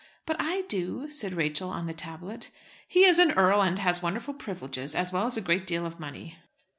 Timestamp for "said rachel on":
1.11-1.85